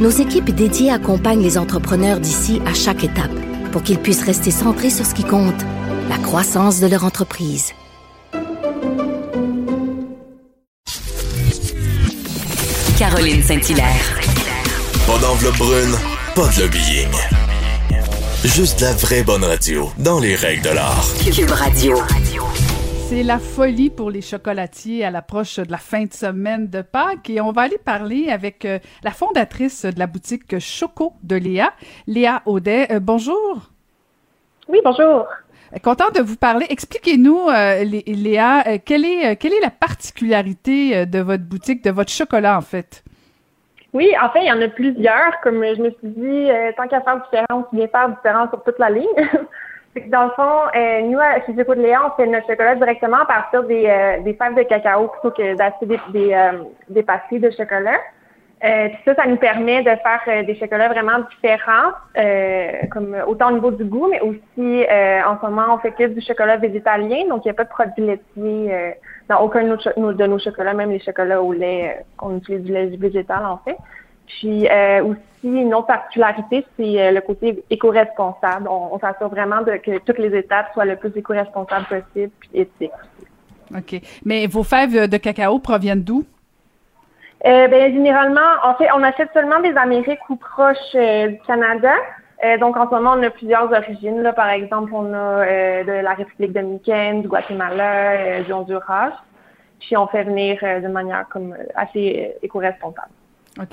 [0.00, 3.30] nos équipes dédiées accompagnent les entrepreneurs d'ici à chaque étape
[3.70, 5.62] pour qu'ils puissent rester centrés sur ce qui compte,
[6.08, 7.72] la croissance de leur entreprise.
[12.98, 14.20] Caroline Saint-Hilaire.
[15.06, 15.94] Pas d'enveloppe brune,
[16.34, 17.08] pas de lobbying.
[18.44, 21.06] Juste la vraie bonne radio, dans les règles de l'art.
[21.24, 21.96] Cube Radio.
[23.10, 27.28] C'est la folie pour les chocolatiers à l'approche de la fin de semaine de Pâques
[27.28, 31.72] et on va aller parler avec euh, la fondatrice de la boutique Choco de Léa,
[32.06, 32.86] Léa Audet.
[32.92, 33.62] Euh, bonjour.
[34.68, 35.26] Oui, bonjour.
[35.82, 36.66] Content de vous parler.
[36.70, 42.12] Expliquez-nous, euh, Lé- Léa, quelle est, quelle est la particularité de votre boutique, de votre
[42.12, 43.02] chocolat en fait?
[43.92, 45.40] Oui, en fait, il y en a plusieurs.
[45.42, 48.78] Comme je me suis dit, euh, tant qu'à faire différence, bien faire différence sur toute
[48.78, 49.04] la ligne.
[49.94, 53.18] C'est que dans le fond, euh, nous, chez de Léa, on fait notre chocolat directement
[53.18, 57.02] à partir des, euh, des fèves de cacao plutôt que d'acheter des, des, euh, des
[57.02, 57.98] pâtisseries de chocolat.
[58.62, 63.16] Euh, puis ça, ça nous permet de faire euh, des chocolats vraiment différents, euh, comme
[63.26, 64.84] autant au niveau du goût, mais aussi
[65.26, 67.70] en ce moment, on fait que du chocolat végétalien, donc il n'y a pas de
[67.70, 68.94] produits laitiers
[69.28, 72.72] dans aucun de nos, de nos chocolats, même les chocolats au lait, on utilise du
[72.72, 73.76] lait végétal en fait.
[74.38, 78.68] Puis euh, aussi, une autre particularité, c'est euh, le côté éco-responsable.
[78.68, 82.90] On, on s'assure vraiment de, que toutes les étapes soient le plus éco-responsables possible, éthiques.
[83.76, 84.00] OK.
[84.24, 86.24] Mais vos fèves de cacao proviennent d'où?
[87.46, 91.94] Euh, ben, généralement, en fait, on achète seulement des Amériques ou proches euh, du Canada.
[92.58, 94.22] Donc, en ce moment, on a plusieurs origines.
[94.22, 94.32] Là.
[94.32, 95.44] Par exemple, on a
[95.84, 99.12] de la République dominicaine, du Guatemala, du Honduras.
[99.78, 103.12] Puis, on fait venir de manière comme assez éco-responsable.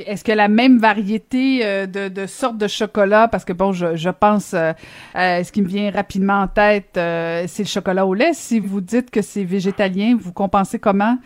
[0.06, 4.54] Est-ce que la même variété euh, de, sortes de chocolat, parce que bon, je, pense,
[4.54, 4.72] euh,
[5.16, 8.34] euh, ce qui me vient rapidement en tête, c'est le chocolat au lait.
[8.34, 11.18] Si vous dites que c'est végétalien, vous compensez comment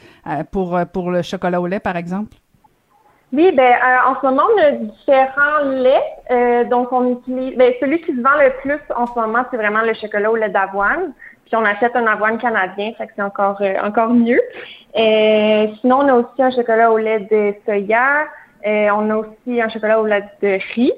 [0.52, 2.36] pour, pour le chocolat au lait, par exemple?
[3.34, 3.74] Oui, ben
[4.06, 6.70] en ce moment, on a différents laits.
[6.70, 9.82] Donc, on utilise ben, celui qui se vend le plus en ce moment, c'est vraiment
[9.82, 11.14] le chocolat au lait d'avoine.
[11.46, 14.42] Puis on achète un avoine canadien, fait que c'est encore encore mieux.
[14.94, 18.28] Sinon, on a aussi un chocolat au lait de soya.
[18.66, 20.94] On a aussi un chocolat au lait de riz.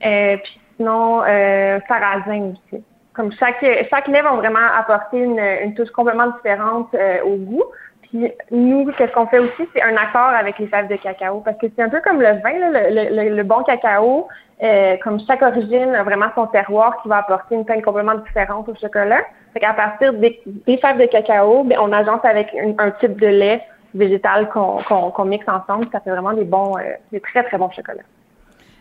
[0.00, 2.84] Puis sinon, euh, sarrasin aussi.
[3.14, 7.64] Comme chaque chaque lait va vraiment apporter une, une touche complètement différente euh, au goût.
[8.02, 11.56] Puis nous, qu'est-ce qu'on fait aussi, c'est un accord avec les fèves de cacao, parce
[11.58, 14.28] que c'est un peu comme le vin, là, le, le- le bon cacao,
[14.62, 18.68] euh, comme chaque origine a vraiment son terroir qui va apporter une teinte complètement différente
[18.68, 19.22] au chocolat.
[19.54, 23.26] Fait qu'à partir des, des fèves de cacao, ben, on agence avec un type de
[23.26, 23.62] lait
[23.96, 25.88] végétal qu'on mixe ensemble.
[25.92, 28.02] Ça fait vraiment des bons, euh, des très très bons chocolats.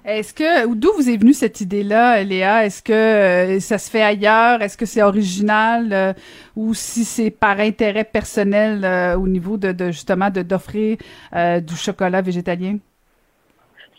[0.07, 2.63] Est-ce que, d'où vous est venue cette idée-là, Léa?
[2.63, 4.61] Est-ce que euh, ça se fait ailleurs?
[4.61, 5.91] Est-ce que c'est original?
[5.91, 6.13] euh,
[6.55, 10.97] ou si c'est par intérêt personnel euh, au niveau de, de justement de d'offrir
[11.33, 12.77] du chocolat végétalien?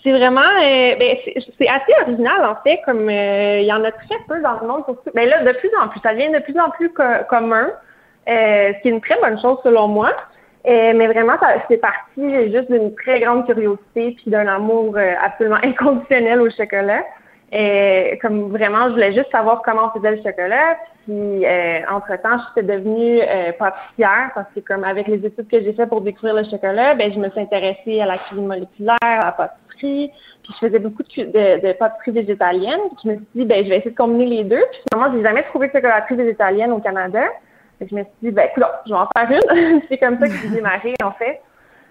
[0.04, 0.52] C'est vraiment,
[1.00, 1.16] ben,
[1.58, 4.84] c'est assez original en fait, comme il y en a très peu dans le monde.
[4.84, 7.66] Surtout, ben là, de plus en plus, ça devient de plus en plus co- commun,
[8.28, 10.12] ce qui est une très bonne chose selon moi.
[10.66, 11.34] Euh, mais vraiment,
[11.68, 17.04] c'est parti juste d'une très grande curiosité puis d'un amour euh, absolument inconditionnel au chocolat.
[17.54, 20.76] Euh, comme vraiment, je voulais juste savoir comment on faisait le chocolat.
[21.04, 25.62] Puis, euh, entre-temps, je suis devenue euh, pâtissière parce que, comme avec les études que
[25.62, 28.96] j'ai faites pour découvrir le chocolat, ben, je me suis intéressée à la cuisine moléculaire,
[29.00, 30.10] à la pâtisserie.
[30.42, 32.80] Puis, je faisais beaucoup de, de, de pâtisserie végétalienne.
[32.96, 34.64] Puis, je me suis dit, ben, je vais essayer de combiner les deux.
[34.72, 37.22] Puis, finalement, j'ai jamais trouvé de chocolaterie végétalienne au Canada.
[37.80, 39.82] Je me suis dit, ben, écoute, je vais en faire une.
[39.88, 41.40] C'est comme ça que j'ai démarré, en fait.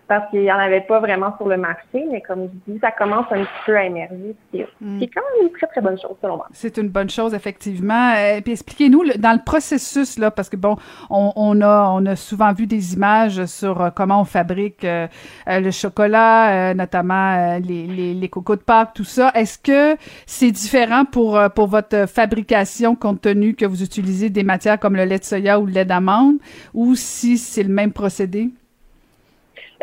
[0.07, 2.05] Parce qu'il n'y en avait pas vraiment sur le marché.
[2.11, 4.35] Mais comme je dis, ça commence un petit peu à émerger.
[4.35, 6.47] Ce qui est, ce qui est quand même une très, très bonne chose, selon moi.
[6.51, 8.13] C'est une bonne chose, effectivement.
[8.15, 10.75] Euh, puis expliquez-nous dans le processus, là, parce que bon,
[11.09, 15.07] on, on a on a souvent vu des images sur euh, comment on fabrique euh,
[15.47, 19.31] le chocolat, euh, notamment euh, les, les, les cocos de Pâques, tout ça.
[19.33, 19.97] Est-ce que
[20.27, 25.05] c'est différent pour pour votre fabrication, compte tenu que vous utilisez des matières comme le
[25.05, 26.37] lait de soya ou le lait d'amande,
[26.73, 28.51] ou si c'est le même procédé?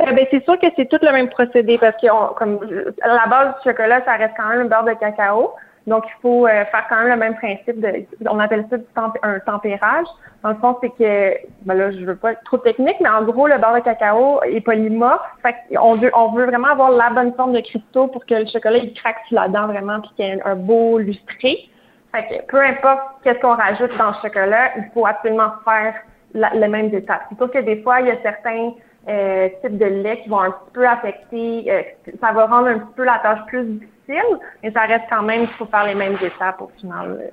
[0.00, 2.60] Euh, ben, c'est sûr que c'est tout le même procédé parce que on- comme
[3.04, 5.52] la base du chocolat, ça reste quand même un beurre de cacao.
[5.86, 8.84] Donc, il faut euh, faire quand même le même principe de, on appelle ça du
[9.22, 10.06] un tempérage.
[10.42, 13.22] Dans le fond, c'est que, ben là, je veux pas être trop technique, mais en
[13.24, 15.20] gros, le beurre de cacao est polymorphe.
[15.42, 18.94] Fait on veut, vraiment avoir la bonne forme de cristaux pour que le chocolat, il
[18.94, 21.68] craque sur la dent vraiment, puis qu'il y ait un beau lustré.
[22.12, 25.94] Fait que peu importe qu'est-ce qu'on rajoute dans le chocolat, il faut absolument faire
[26.34, 27.22] les mêmes étapes.
[27.28, 28.72] C'est sûr que des fois, il y a certains
[29.08, 31.82] euh, types de lait qui vont un petit peu affecter, euh,
[32.20, 35.46] ça va rendre un petit peu la tâche plus difficile, mais ça reste quand même
[35.46, 37.30] qu'il faut faire les mêmes étapes au final.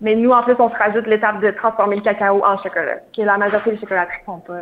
[0.00, 3.22] Mais nous, en plus, on se rajoute l'étape de transformer le cacao en chocolat, qui
[3.22, 4.60] la majorité des chocolateries font pas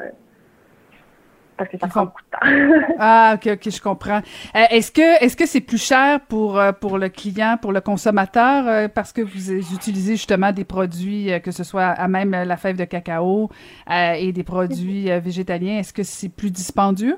[1.59, 2.95] parce que ça prend beaucoup de temps.
[2.99, 4.21] ah, ok, ok, je comprends.
[4.55, 7.81] Euh, est-ce que est-ce que c'est plus cher pour euh, pour le client, pour le
[7.81, 12.57] consommateur, euh, parce que vous utilisez justement des produits, que ce soit à même la
[12.57, 13.51] fève de cacao
[13.91, 17.17] et des produits végétaliens, est-ce que c'est plus dispendieux?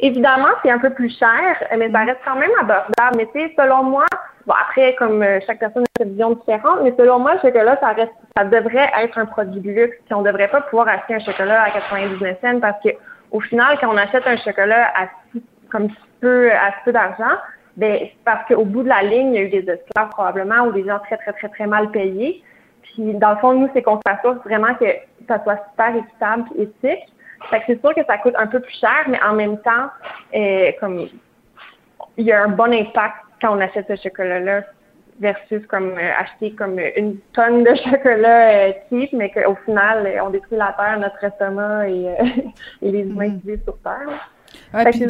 [0.00, 3.16] Évidemment, c'est un peu plus cher, mais ça reste quand même abordable.
[3.16, 4.06] Mais tu sais, selon moi,
[4.46, 7.88] bon après, comme chaque personne a une vision différente, mais selon moi, le chocolat, ça
[7.88, 9.96] reste, ça devrait être un produit de luxe.
[10.04, 12.90] Puis on devrait pas pouvoir acheter un chocolat à 99 cents parce que
[13.30, 15.08] au final, quand on achète un chocolat à
[15.70, 15.88] comme
[16.20, 17.36] peu, à peu d'argent,
[17.76, 20.64] ben, c'est parce qu'au bout de la ligne, il y a eu des esclaves probablement
[20.66, 22.42] ou des gens très, très, très, très mal payés.
[22.82, 24.86] Puis, dans le fond, nous, c'est qu'on s'assure vraiment que
[25.28, 27.06] ça soit super équitable et éthique.
[27.50, 29.90] Fait que c'est sûr que ça coûte un peu plus cher, mais en même temps,
[30.34, 31.06] euh, comme
[32.16, 34.62] il y a un bon impact quand on achète ce chocolat-là
[35.20, 40.24] versus comme euh, acheter comme une tonne de chocolat euh, cheap, mais qu'au final, euh,
[40.24, 42.14] on détruit la terre, notre estomac et,
[42.82, 43.40] et les humains mm-hmm.
[43.40, 44.30] qui vivent sur terre.
[44.74, 45.04] Ouais, je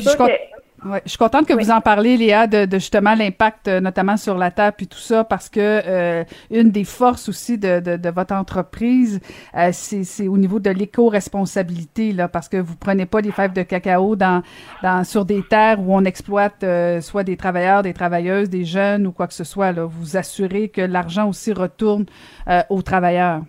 [1.06, 4.50] suis contente que vous en parlez, Léa, de, de justement l'impact, euh, notamment sur la
[4.50, 8.34] terre puis tout ça, parce que euh, une des forces aussi de, de, de votre
[8.34, 9.20] entreprise,
[9.56, 13.62] euh, c'est au niveau de l'éco-responsabilité, là, parce que vous prenez pas des fèves de
[13.62, 14.42] cacao dans,
[14.82, 16.64] dans sur des terres où on exploite
[17.00, 19.72] soit des travailleurs, des travailleuses, des jeunes ou quoi que ce soit.
[19.72, 22.06] Là, vous assurez que l'argent aussi retourne
[22.69, 23.42] aux travailleurs.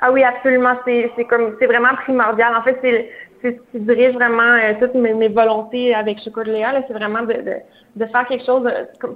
[0.00, 0.74] Ah oui, absolument.
[0.84, 2.54] C'est comme c'est vraiment primordial.
[2.54, 3.10] En fait, c'est
[3.42, 7.54] c'est ce qui dirige vraiment euh, toutes mes, volontés avec Chocolat c'est vraiment de, de,
[7.96, 8.68] de, faire quelque chose,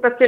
[0.02, 0.24] parce que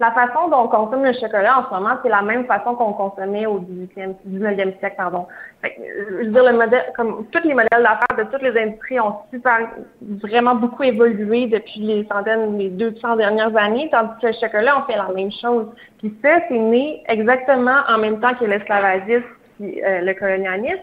[0.00, 2.92] la façon dont on consomme le chocolat en ce moment, c'est la même façon qu'on
[2.92, 5.26] consommait au 18e, 19e siècle, pardon.
[5.60, 8.98] Fait je veux dire, le modèle, comme tous les modèles d'affaires de toutes les industries
[9.00, 9.68] ont super,
[10.00, 14.90] vraiment beaucoup évolué depuis les centaines, les 200 dernières années, tandis que le chocolat, on
[14.90, 15.66] fait la même chose.
[15.98, 19.24] Puis ça, c'est né exactement en même temps que l'esclavagisme
[19.58, 20.80] puis euh, le colonialisme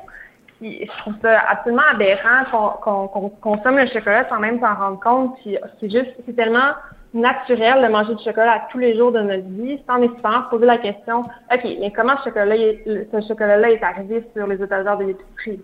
[0.62, 5.38] je trouve ça absolument aberrant qu'on consomme le chocolat sans même s'en rendre compte.
[5.44, 6.72] c'est juste, c'est tellement
[7.14, 10.78] naturel de manger du chocolat tous les jours de notre vie, sans nécessairement poser la
[10.78, 15.62] question, OK, mais comment ce chocolat, ce chocolat-là est arrivé sur les étagères de l'épicerie?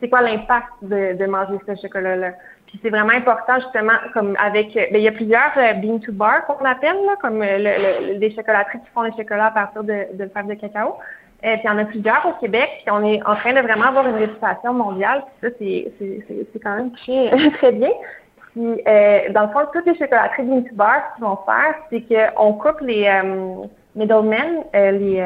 [0.00, 2.32] C'est quoi l'impact de, manger ce chocolat-là?
[2.66, 6.12] Puis c'est vraiment important, justement, comme avec, ben, il y a plusieurs euh, bean to
[6.12, 9.84] bar qu'on appelle, là, comme euh, le, les chocolateries qui font le chocolat à partir
[9.84, 10.96] de, de fèves de cacao.
[11.44, 13.60] Euh, puis il y en a plusieurs au Québec, puis on est en train de
[13.60, 15.22] vraiment avoir une réputation mondiale.
[15.40, 17.90] Puis ça, c'est quand même très, très bien.
[18.52, 22.52] Puis, euh, dans le fond, toutes les chocolateries d'Intubar, ce qu'ils vont faire, c'est qu'on
[22.54, 25.22] coupe les euh, middlemen, les,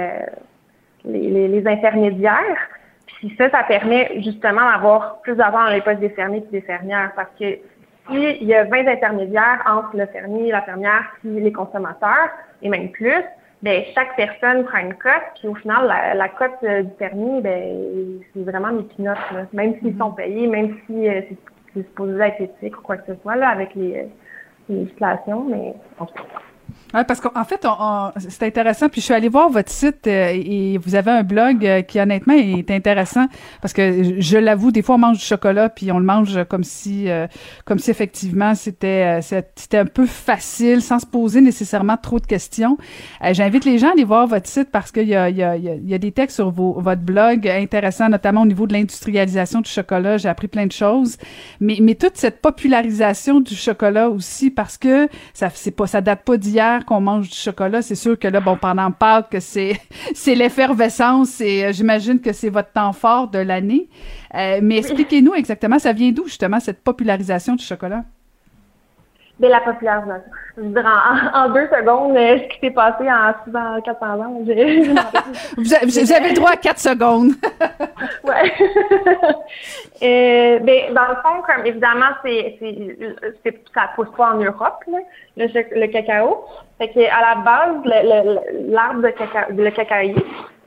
[1.04, 2.68] les, les, les, intermédiaires.
[3.06, 6.60] Puis ça, ça permet justement d'avoir plus d'argent dans les postes des fermiers et des
[6.62, 7.12] fermières.
[7.14, 7.58] Parce que
[8.08, 12.30] s'il y a 20 intermédiaires entre le fermier, la fermière, puis les consommateurs,
[12.62, 13.24] et même plus,
[13.62, 17.40] ben chaque personne prend une cote, puis au final, la, la cote euh, du permis,
[17.40, 19.46] ben c'est vraiment mes pinottes, là.
[19.52, 19.98] Même s'ils mhm.
[19.98, 21.22] sont payés, même si euh,
[21.74, 24.04] c'est supposé être éthique ou quoi que ce soit, là, avec les, euh,
[24.68, 26.40] les législations, mais en tout cas.
[26.94, 27.66] Oui, parce qu'en fait,
[28.30, 28.88] c'est intéressant.
[28.88, 32.00] Puis je suis allée voir votre site euh, et vous avez un blog euh, qui
[32.00, 33.26] honnêtement est intéressant
[33.60, 36.64] parce que je l'avoue, des fois on mange du chocolat puis on le mange comme
[36.64, 37.26] si, euh,
[37.66, 42.78] comme si effectivement c'était c'était un peu facile sans se poser nécessairement trop de questions.
[43.32, 45.88] J'invite les gens à aller voir votre site parce qu'il y a, y, a, il
[45.88, 49.70] y a des textes sur vos, votre blog intéressants, notamment au niveau de l'industrialisation du
[49.70, 50.16] chocolat.
[50.16, 51.18] J'ai appris plein de choses,
[51.60, 56.22] mais mais toute cette popularisation du chocolat aussi parce que ça c'est pas ça date
[56.24, 59.80] pas d'hier qu'on mange du chocolat, c'est sûr que là, bon, pendant Pâques, c'est
[60.14, 63.88] c'est l'effervescence et euh, j'imagine que c'est votre temps fort de l'année.
[64.34, 68.04] Euh, mais expliquez-nous exactement, ça vient d'où justement cette popularisation du chocolat?
[69.38, 70.30] De la popularisation.
[70.56, 74.40] Je veux dire, en, deux secondes, euh, ce qui s'est passé en 600, 400 ans.
[75.56, 75.74] vous,
[76.12, 77.32] avez, le droit à quatre secondes.
[78.24, 78.52] ouais.
[80.02, 82.58] euh, ben, dans le fond, comme évidemment, c'est,
[83.44, 84.98] c'est, ça pousse pas en Europe, là,
[85.36, 85.46] le,
[85.80, 86.44] le, cacao.
[86.78, 87.76] Fait que, à la base,
[88.68, 90.14] l'arbre de cacao, le cacaïer,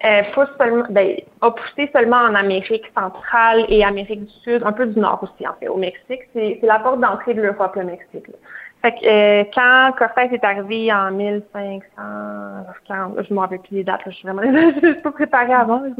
[0.04, 0.50] euh, pousse
[0.90, 5.20] ben, a poussé seulement en Amérique centrale et Amérique du Sud, un peu du Nord
[5.24, 6.22] aussi, en fait, au Mexique.
[6.34, 8.28] C'est, la porte d'entrée de l'Europe, le Mexique.
[8.28, 8.34] Là.
[8.82, 14.04] Fait que euh, quand Cortez est arrivé en 1540, je me rappelle plus les dates,
[14.04, 14.42] là, je suis vraiment
[14.82, 15.94] je suis pas préparée avant, je, je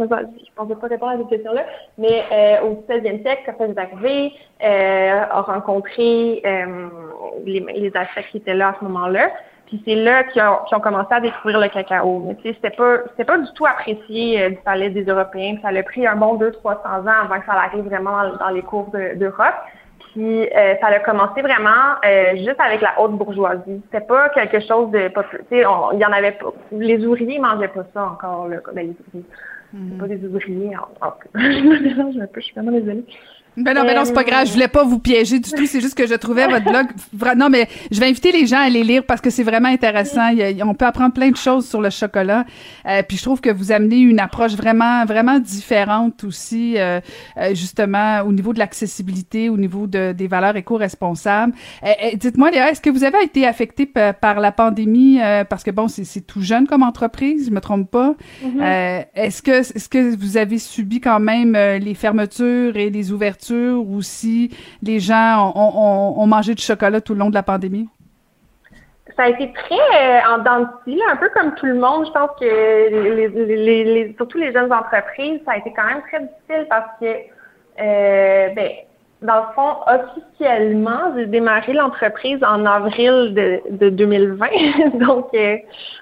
[0.56, 1.64] pensais pas répondre à cette question-là,
[2.00, 6.90] mais euh, au 16e siècle, Cortez est arrivé, euh, a rencontré euh,
[7.46, 7.94] les, les
[8.32, 9.30] qui étaient là à ce moment-là,
[9.72, 12.22] puis c'est là qu'ils ont, qu'ils ont commencé à découvrir le cacao.
[12.28, 15.54] Mais tu sais, c'était pas, c'était pas du tout apprécié euh, du palais des Européens.
[15.54, 18.50] Puis ça a pris un bon 200-300 ans avant que ça arrive vraiment dans, dans
[18.50, 19.56] les cours de- d'Europe.
[20.12, 23.82] Puis euh, ça a commencé vraiment euh, juste avec la haute bourgeoisie.
[23.86, 26.52] C'était pas quelque chose de tu sais, on- il y en avait pas.
[26.74, 28.58] Les ouvriers mangeaient pas ça encore là.
[28.74, 29.26] Ben, les ouvriers.
[29.74, 30.76] C'est pas des ouvriers.
[30.76, 33.06] En, en- je me dérange un peu, je suis vraiment désolée.
[33.58, 34.48] Ben non, ben non, c'est pas grave.
[34.48, 35.66] Je voulais pas vous piéger du tout.
[35.66, 36.88] C'est juste que je trouvais votre blog.
[37.36, 40.30] Non, mais je vais inviter les gens à aller lire parce que c'est vraiment intéressant.
[40.30, 42.46] Il on peut apprendre plein de choses sur le chocolat.
[42.86, 47.02] Euh, puis je trouve que vous amenez une approche vraiment, vraiment différente aussi, euh,
[47.38, 51.54] euh, justement au niveau de l'accessibilité, au niveau de, des valeurs éco-responsables.
[51.84, 55.64] Euh, euh, Dites-moi, Léa, est-ce que vous avez été affecté pa- par la pandémie parce
[55.64, 58.16] que bon, c'est tout jeune comme entreprise, je me trompe pas.
[58.62, 63.41] Euh, est-ce que est-ce que vous avez subi quand même les fermetures et les ouvertures
[63.50, 67.90] ou si les gens ont, mangé du chocolat tout le long de la pandémie?
[69.18, 72.06] Ça a été très euh, en dents un peu comme tout le monde.
[72.06, 76.68] Je pense que les, surtout les jeunes entreprises, ça a été quand même très difficile
[76.70, 78.70] parce que, euh, ben,
[79.22, 84.48] dans le fond, officiellement, j'ai démarré l'entreprise en avril de, de 2020.
[85.06, 85.58] Donc, euh,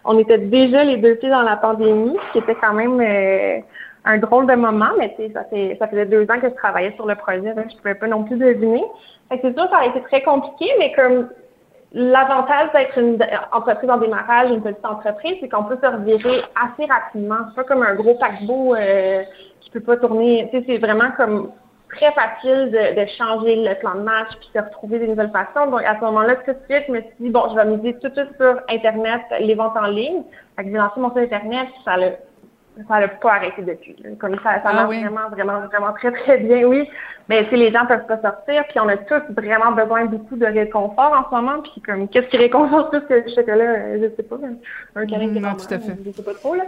[0.05, 3.59] on était déjà les deux pieds dans la pandémie, ce qui était quand même euh,
[4.05, 7.05] un drôle de moment, mais ça, fait, ça faisait deux ans que je travaillais sur
[7.05, 8.83] le projet, donc je pouvais pas non plus deviner.
[9.29, 11.29] C'est sûr, ça a été très compliqué, mais comme
[11.91, 13.17] L'avantage d'être une
[13.51, 17.37] entreprise en démarrage, une petite entreprise, c'est qu'on peut se revirer assez rapidement.
[17.49, 19.23] C'est pas comme un gros paquebot euh,
[19.59, 20.47] qui peut pas tourner.
[20.51, 21.51] C'est vraiment comme
[21.89, 25.71] très facile de, de changer le plan de match puis de retrouver des nouvelles façons.
[25.71, 27.95] Donc, à ce moment-là, tout de suite, je me suis dit, bon, je vais miser
[27.95, 30.21] tout de suite sur Internet, les ventes en ligne.
[30.55, 32.11] Fait que j'ai lancé mon site Internet, ça l'a
[32.87, 33.95] ça n'a pas arrêté depuis.
[34.19, 35.01] Comme ça, ça Ah marche oui.
[35.01, 36.87] vraiment, vraiment, vraiment très, très bien, oui.
[37.27, 40.35] Mais tu sais, les gens peuvent pas sortir, puis on a tous vraiment besoin beaucoup
[40.35, 41.61] de réconfort en ce moment.
[41.61, 43.63] Puis comme, qu'est-ce qui réconforte plus que le chocolat?
[43.63, 44.37] Euh, Je sais pas.
[44.95, 45.93] Un, câlin de non, tout à fait.
[46.05, 46.63] Je sais pas trop, là.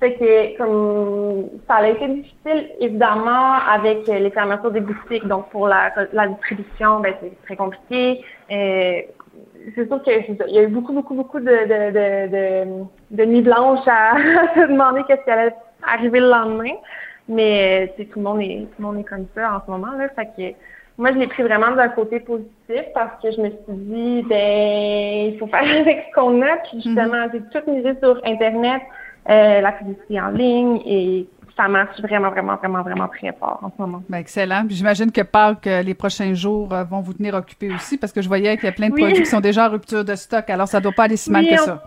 [0.00, 5.26] Fait que, comme, ça a été difficile, évidemment, avec les fermetures des boutiques.
[5.26, 8.24] Donc, pour la, la distribution, ben, c'est très compliqué.
[8.50, 9.02] Euh,
[9.74, 13.42] c'est sûr qu'il y a eu beaucoup, beaucoup, beaucoup de, de, de, de, de nuits
[13.42, 16.72] blanches à, à se demander qu'est-ce qui allait arriver le lendemain.
[17.28, 20.08] Mais, tout le monde est, tout le monde est comme ça en ce moment, là.
[20.16, 20.56] Fait que,
[20.98, 25.32] moi, je l'ai pris vraiment d'un côté positif parce que je me suis dit, ben,
[25.32, 26.56] il faut faire avec ce qu'on a.
[26.56, 28.82] Puis justement, j'ai tout misé sur Internet,
[29.28, 33.70] euh, la publicité en ligne et ça marche vraiment, vraiment, vraiment, vraiment très fort en
[33.70, 34.02] ce moment.
[34.08, 34.64] Ben, excellent.
[34.68, 38.22] J'imagine que Pâques, euh, les prochains jours, euh, vont vous tenir occupés aussi parce que
[38.22, 39.02] je voyais qu'il y a plein de Oui.
[39.02, 40.48] produits qui sont déjà en rupture de stock.
[40.48, 41.82] Alors, ça doit pas aller si mal Oui, que on- ça.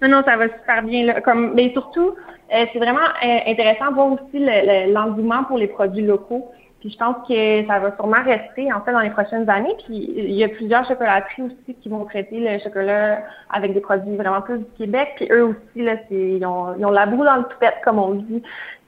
[0.00, 1.06] Non, non, ça va super bien.
[1.06, 1.20] Là.
[1.22, 2.10] Comme, mais surtout,
[2.54, 6.48] euh, c'est vraiment euh, intéressant de voir aussi le- le- l'engouement pour les produits locaux.
[6.80, 9.74] Puis je pense que ça va sûrement rester en fait dans les prochaines années.
[9.84, 14.16] Puis il y a plusieurs chocolateries aussi qui vont traiter le chocolat avec des produits
[14.16, 15.08] vraiment plus du Québec.
[15.16, 17.98] Puis eux aussi, là, c'est, ils, ont, ils ont la boue dans le toupette, comme
[17.98, 18.42] on dit.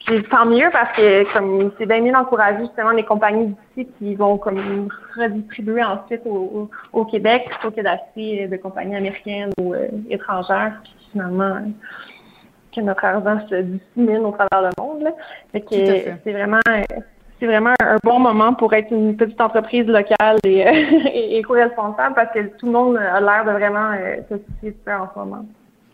[0.07, 4.15] Puis tant mieux parce que comme c'est bien mieux d'encourager justement les compagnies d'ici qui
[4.15, 9.75] vont comme redistribuer ensuite au, au, au Québec plutôt que d'acheter de compagnies américaines ou
[9.75, 10.81] euh, étrangères.
[10.85, 11.71] Puis finalement, euh,
[12.75, 15.03] que notre argent se dissémine au travers le monde.
[15.03, 15.11] Là.
[15.53, 15.75] Fait que
[16.25, 16.83] c'est vraiment euh,
[17.41, 20.71] c'est vraiment un bon moment pour être une petite entreprise locale et, euh,
[21.13, 24.77] et éco-responsable parce que tout le monde a l'air de vraiment euh, se soucier de
[24.85, 25.47] ça en ce moment.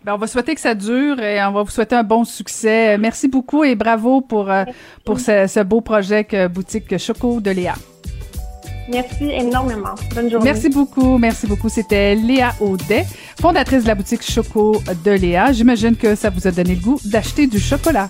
[0.05, 2.99] Ben, on va souhaiter que ça dure et on va vous souhaiter un bon succès.
[2.99, 4.65] Merci beaucoup et bravo pour, euh,
[5.05, 7.75] pour ce, ce beau projet que Boutique Choco de Léa.
[8.89, 9.95] Merci énormément.
[10.15, 10.45] Bonne journée.
[10.45, 11.69] Merci beaucoup, merci beaucoup.
[11.69, 13.05] C'était Léa Audet,
[13.41, 15.53] fondatrice de la boutique Choco de Léa.
[15.53, 18.09] J'imagine que ça vous a donné le goût d'acheter du chocolat.